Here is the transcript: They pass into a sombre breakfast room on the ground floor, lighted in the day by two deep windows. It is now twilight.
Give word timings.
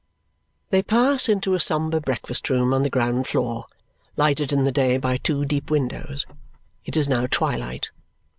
They 0.71 0.81
pass 0.81 1.29
into 1.29 1.53
a 1.53 1.59
sombre 1.59 2.01
breakfast 2.01 2.49
room 2.49 2.73
on 2.73 2.81
the 2.81 2.89
ground 2.89 3.27
floor, 3.27 3.67
lighted 4.17 4.51
in 4.51 4.63
the 4.63 4.71
day 4.71 4.97
by 4.97 5.17
two 5.17 5.45
deep 5.45 5.69
windows. 5.69 6.25
It 6.83 6.97
is 6.97 7.07
now 7.07 7.27
twilight. 7.29 7.91